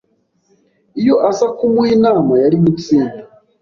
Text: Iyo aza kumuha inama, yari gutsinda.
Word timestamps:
Iyo 1.01 1.15
aza 1.29 1.47
kumuha 1.57 1.89
inama, 1.97 2.33
yari 2.43 2.57
gutsinda. 2.65 3.17